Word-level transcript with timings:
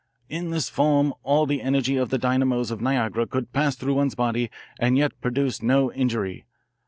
In 0.29 0.49
this 0.49 0.67
form 0.67 1.13
all 1.21 1.45
the 1.45 1.61
energy 1.61 1.95
of 1.95 2.05
all 2.07 2.09
the 2.09 2.17
dynamos 2.17 2.71
of 2.71 2.81
Niagara 2.81 3.27
could 3.27 3.53
pass 3.53 3.75
through 3.75 3.93
one's 3.93 4.15
body 4.15 4.49
and 4.79 4.97
yet 4.97 5.11
produce 5.21 5.61
no 5.61 5.93
injury. 5.93 6.43